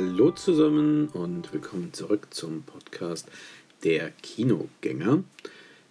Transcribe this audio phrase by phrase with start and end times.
[0.00, 3.26] Hallo zusammen und willkommen zurück zum Podcast
[3.82, 5.24] Der Kinogänger.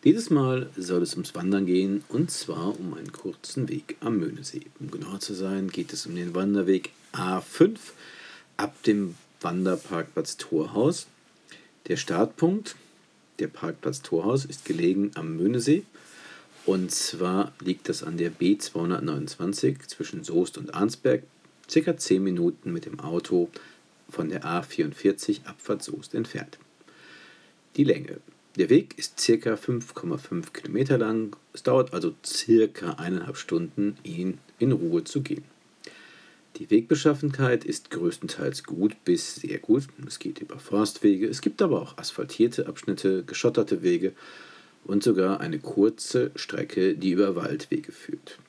[0.05, 4.62] Dieses Mal soll es ums Wandern gehen und zwar um einen kurzen Weg am Möhnesee.
[4.80, 7.76] Um genauer zu sein, geht es um den Wanderweg A5
[8.55, 11.08] ab dem Wanderparkplatz Torhaus.
[11.89, 12.78] Der Startpunkt,
[13.39, 15.84] der Parkplatz Torhaus, ist gelegen am Möhnesee
[16.66, 21.23] und zwar liegt das an der B229 zwischen Soest und Arnsberg,
[21.70, 23.50] circa 10 Minuten mit dem Auto
[24.09, 26.57] von der A44 Abfahrt Soest entfernt.
[27.75, 28.20] Die Länge.
[28.57, 31.35] Der Weg ist circa 5,5 Kilometer lang.
[31.53, 35.43] Es dauert also circa eineinhalb Stunden, ihn in Ruhe zu gehen.
[36.55, 39.83] Die Wegbeschaffenheit ist größtenteils gut bis sehr gut.
[40.08, 44.14] Es geht über Forstwege, es gibt aber auch asphaltierte Abschnitte, geschotterte Wege
[44.83, 48.39] und sogar eine kurze Strecke, die über Waldwege führt.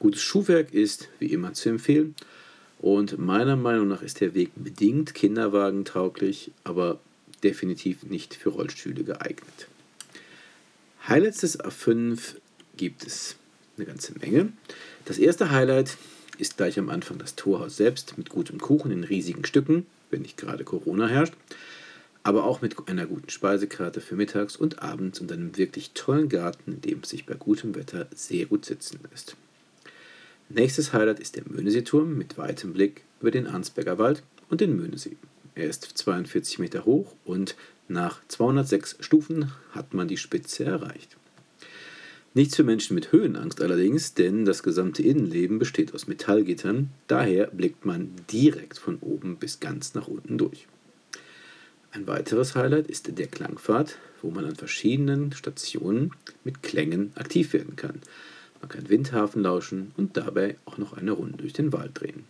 [0.00, 2.16] Gutes Schuhwerk ist wie immer zu empfehlen
[2.82, 6.98] und meiner Meinung nach ist der Weg bedingt kinderwagentauglich, aber
[7.42, 9.68] definitiv nicht für Rollstühle geeignet.
[11.08, 12.36] Highlights des A5
[12.76, 13.36] gibt es
[13.76, 14.52] eine ganze Menge.
[15.04, 15.96] Das erste Highlight
[16.38, 20.36] ist gleich am Anfang das Torhaus selbst mit gutem Kuchen in riesigen Stücken, wenn nicht
[20.36, 21.34] gerade Corona herrscht,
[22.24, 26.72] aber auch mit einer guten Speisekarte für mittags und abends und einem wirklich tollen Garten,
[26.72, 29.36] in dem es sich bei gutem Wetter sehr gut sitzen lässt.
[30.54, 35.16] Nächstes Highlight ist der Möhneseeturm mit weitem Blick über den Arnsberger Wald und den Möhnesee.
[35.54, 37.56] Er ist 42 Meter hoch und
[37.88, 41.16] nach 206 Stufen hat man die Spitze erreicht.
[42.34, 47.86] Nichts für Menschen mit Höhenangst allerdings, denn das gesamte Innenleben besteht aus Metallgittern, daher blickt
[47.86, 50.66] man direkt von oben bis ganz nach unten durch.
[51.92, 56.10] Ein weiteres Highlight ist der Klangpfad, wo man an verschiedenen Stationen
[56.44, 58.02] mit Klängen aktiv werden kann.
[58.62, 62.24] Man kann Windhafen lauschen und dabei auch noch eine Runde durch den Wald drehen.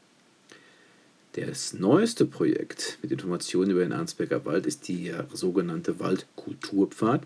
[1.35, 7.23] Das neueste Projekt mit Informationen über den Arnsberger Wald ist der sogenannte Waldkulturpfad,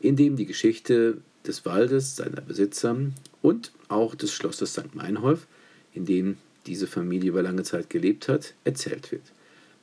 [0.00, 2.96] in dem die Geschichte des Waldes, seiner Besitzer
[3.42, 4.94] und auch des Schlosses St.
[4.94, 5.46] Meinholf,
[5.92, 9.22] in dem diese Familie über lange Zeit gelebt hat, erzählt wird.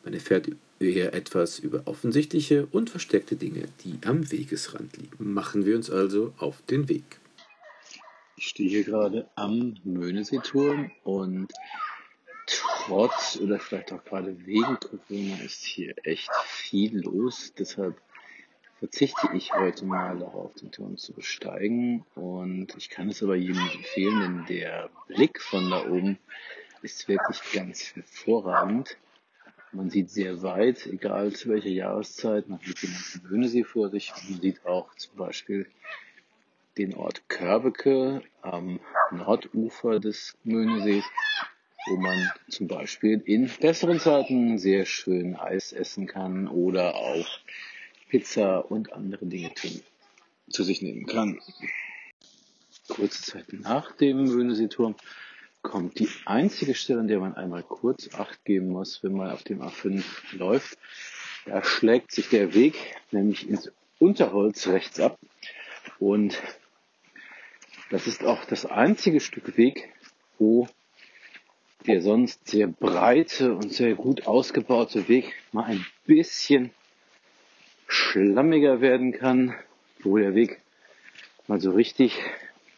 [0.04, 0.50] Man erfährt
[0.80, 5.34] hier etwas über offensichtliche und versteckte Dinge, die am Wegesrand liegen.
[5.34, 7.19] Machen wir uns also auf den Weg.
[8.41, 11.51] Ich stehe hier gerade am Möhneseeturm und
[12.45, 17.53] trotz oder vielleicht auch gerade wegen Corona ist hier echt viel los.
[17.59, 18.01] Deshalb
[18.79, 22.05] verzichte ich heute mal darauf, den Turm zu besteigen.
[22.16, 26.17] Und ich kann es aber jedem empfehlen, denn der Blick von da oben
[26.81, 28.95] ist wirklich ganz hervorragend.
[29.73, 32.47] Man sieht sehr weit, egal zu welcher Jahreszeit.
[32.47, 34.13] Man sieht den ganzen Möhnesee vor sich.
[34.29, 35.67] Man sieht auch zum Beispiel
[36.79, 38.79] den Ort Körbeke am
[39.12, 41.03] Nordufer des Möhnesees
[41.90, 47.28] wo man zum Beispiel in besseren Zeiten sehr schön Eis essen kann oder auch
[48.09, 49.51] Pizza und andere Dinge
[50.50, 51.39] zu sich nehmen kann.
[52.88, 54.95] Kurze Zeit nach dem Möhneseeturm
[55.62, 59.44] kommt die einzige Stelle, an der man einmal kurz Acht geben muss, wenn man auf
[59.44, 60.03] dem A5
[60.34, 60.78] läuft.
[61.45, 62.75] Da schlägt sich der Weg
[63.12, 65.18] nämlich ins Unterholz rechts ab
[66.00, 66.41] und
[67.89, 69.89] das ist auch das einzige Stück Weg,
[70.38, 70.67] wo
[71.88, 76.72] der sonst sehr breite und sehr gut ausgebaute Weg mal ein bisschen
[77.88, 79.55] schlammiger werden kann,
[80.01, 80.61] wo der Weg
[81.47, 82.19] mal so richtig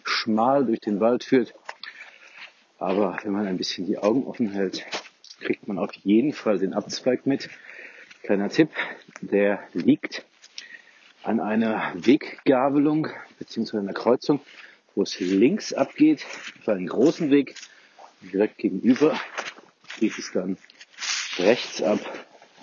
[0.03, 1.53] schmal durch den Wald führt.
[2.77, 4.85] Aber wenn man ein bisschen die Augen offen hält,
[5.41, 7.49] kriegt man auf jeden Fall den Abzweig mit.
[8.23, 8.69] Kleiner Tipp,
[9.21, 10.23] der liegt
[11.23, 13.07] an einer Weggabelung
[13.39, 13.77] bzw.
[13.77, 14.39] einer Kreuzung,
[14.95, 16.25] wo es links abgeht,
[16.59, 17.55] auf einen großen Weg
[18.21, 19.19] direkt gegenüber
[19.99, 20.57] geht es dann
[21.37, 21.99] rechts ab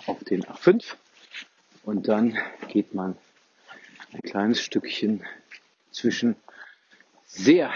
[0.05, 0.83] auf den A5
[1.83, 2.37] und dann
[2.67, 3.17] geht man
[4.13, 5.23] ein kleines Stückchen
[5.91, 6.35] zwischen
[7.25, 7.71] sehr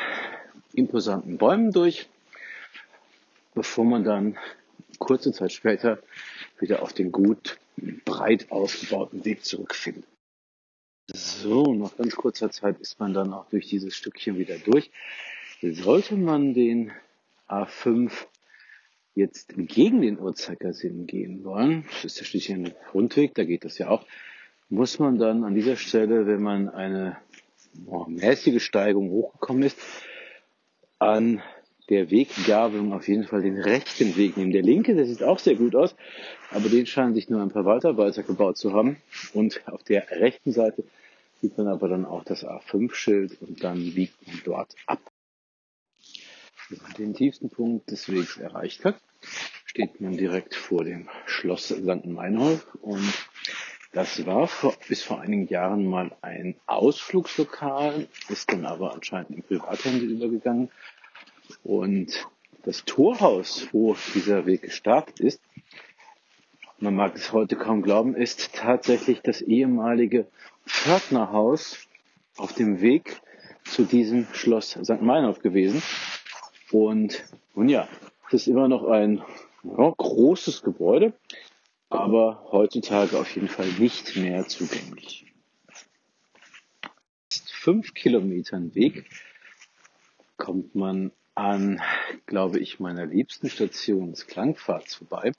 [0.74, 2.10] imposanten Bäumen durch,
[3.54, 4.38] bevor man dann
[5.00, 6.00] kurze Zeit später
[6.60, 7.58] wieder auf den gut
[8.06, 10.06] breit ausgebauten Weg zurückfindet.
[11.12, 14.90] So, nach ganz kurzer Zeit ist man dann auch durch dieses Stückchen wieder durch.
[15.62, 16.92] Sollte man den
[17.50, 18.12] A5
[19.14, 23.78] jetzt gegen den Uhrzeigersinn gehen wollen, das ist ja schließlich ein Rundweg, da geht das
[23.78, 24.06] ja auch,
[24.70, 27.18] muss man dann an dieser Stelle, wenn man eine
[27.86, 29.78] oh, mäßige Steigung hochgekommen ist,
[31.00, 31.44] an
[31.90, 34.52] der Weggabelung auf jeden Fall den rechten Weg nehmen.
[34.52, 35.96] Der linke, der sieht auch sehr gut aus,
[36.52, 38.98] aber den scheinen sich nur ein paar Waldarbeiter gebaut zu haben.
[39.34, 40.84] Und auf der rechten Seite
[41.42, 45.00] sieht man aber dann auch das A5-Schild und dann biegt man dort ab
[46.98, 48.96] den tiefsten Punkt des Wegs erreicht hat,
[49.66, 52.06] steht man direkt vor dem Schloss St.
[52.06, 53.14] Meinhof und
[53.92, 59.44] das war vor, bis vor einigen Jahren mal ein Ausflugslokal, ist dann aber anscheinend in
[59.44, 60.72] Privathände übergegangen.
[61.64, 62.28] Und
[62.64, 65.42] das Torhaus, wo dieser Weg gestartet ist,
[66.80, 70.28] man mag es heute kaum glauben, ist tatsächlich das ehemalige
[70.66, 71.88] Pförtnerhaus
[72.38, 73.22] auf dem Weg
[73.64, 75.02] zu diesem Schloss St.
[75.02, 75.82] Meinhof gewesen.
[76.72, 77.24] Und
[77.56, 77.88] nun ja,
[78.28, 79.24] es ist immer noch ein
[79.64, 81.14] ja, großes Gebäude,
[81.90, 85.26] aber heutzutage auf jeden Fall nicht mehr zugänglich.
[87.30, 89.06] Fünf Kilometern Weg
[90.36, 91.82] kommt man an,
[92.26, 95.32] glaube ich, meiner liebsten Station des Klangpfads vorbei,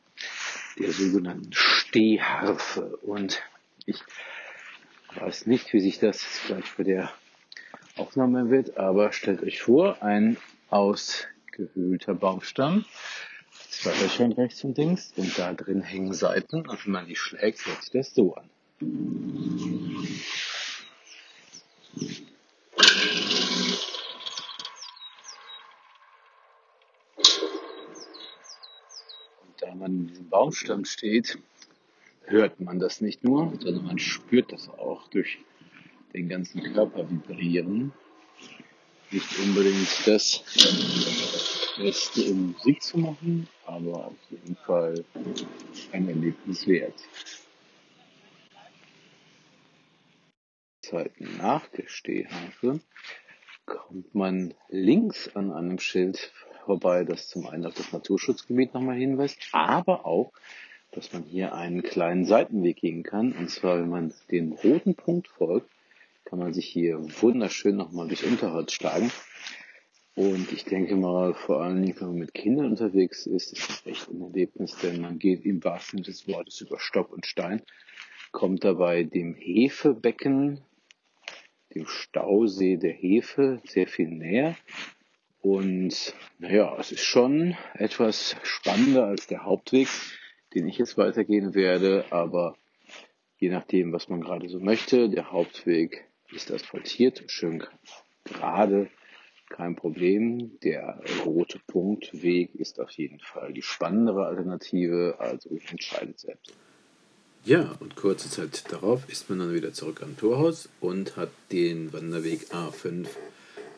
[0.78, 2.96] der sogenannten Stehharfe.
[3.02, 3.42] Und
[3.86, 4.00] ich
[5.14, 7.12] weiß nicht, wie sich das gleich bei der
[7.96, 10.36] Aufnahme wird, aber stellt euch vor, ein
[10.68, 12.84] ausgehöhlter Baumstamm,
[13.70, 17.64] zwei Löchern rechts und links und da drin hängen Seiten und wenn man die schlägt,
[17.66, 18.50] hört sich das so an.
[29.84, 31.38] Man in diesem Baumstamm steht,
[32.24, 35.38] hört man das nicht nur, sondern man spürt das auch durch
[36.14, 37.92] den ganzen Körper vibrieren.
[39.10, 40.42] Nicht unbedingt das
[41.76, 45.04] Beste, um Musik zu machen, aber auf jeden Fall
[45.92, 46.98] ein Erlebnis wert.
[50.80, 52.80] Zeiten nach der Stehhafe
[53.66, 56.32] kommt man links an einem Schild
[56.64, 60.32] vorbei, das zum einen auf das Naturschutzgebiet nochmal hinweist, aber auch,
[60.92, 63.32] dass man hier einen kleinen Seitenweg gehen kann.
[63.32, 65.68] Und zwar, wenn man den roten Punkt folgt,
[66.24, 69.10] kann man sich hier wunderschön nochmal durchs Unterholz schlagen.
[70.16, 74.08] Und ich denke mal, vor Dingen, wenn man mit Kindern unterwegs ist, ist das echt
[74.08, 77.62] ein Erlebnis, denn man geht im wahrsten Sinne des Wortes über Stock und Stein,
[78.30, 80.60] kommt dabei dem Hefebecken,
[81.74, 84.56] dem Stausee der Hefe sehr viel näher.
[85.44, 89.88] Und naja, es ist schon etwas spannender als der Hauptweg,
[90.54, 92.56] den ich jetzt weitergehen werde, aber
[93.36, 97.62] je nachdem, was man gerade so möchte, der Hauptweg ist asphaltiert, schön
[98.24, 98.88] gerade,
[99.50, 100.58] kein Problem.
[100.60, 106.54] Der rote Punktweg ist auf jeden Fall die spannendere Alternative, also entscheidet selbst.
[107.44, 111.92] Ja, und kurze Zeit darauf ist man dann wieder zurück am Torhaus und hat den
[111.92, 113.08] Wanderweg A5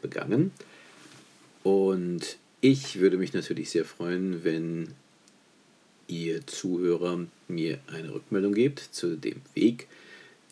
[0.01, 0.53] begangen.
[1.67, 4.95] Und ich würde mich natürlich sehr freuen, wenn
[6.07, 9.89] ihr Zuhörer mir eine Rückmeldung gebt zu dem Weg,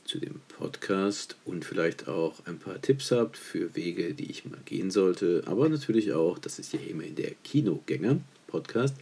[0.05, 4.58] zu dem Podcast und vielleicht auch ein paar Tipps habt für Wege, die ich mal
[4.64, 8.96] gehen sollte, aber natürlich auch, das ist ja immer in der Kinogänger-Podcast,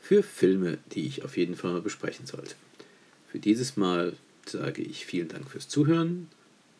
[0.00, 2.56] für Filme, die ich auf jeden Fall mal besprechen sollte.
[3.30, 4.14] Für dieses Mal
[4.46, 6.26] sage ich vielen Dank fürs Zuhören,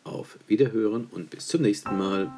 [0.02, 2.32] auf Wiederhören und bis zum nächsten Mal.